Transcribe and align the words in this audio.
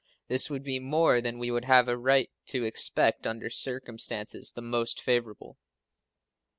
This 0.29 0.49
would 0.49 0.63
be 0.63 0.79
more 0.79 1.21
than 1.21 1.37
we 1.37 1.51
would 1.51 1.65
have 1.65 1.87
a 1.87 1.95
right 1.95 2.31
to 2.47 2.63
expect 2.63 3.27
under 3.27 3.51
circumstances 3.51 4.51
the 4.51 4.61
most 4.63 4.99
favorable. 4.99 5.59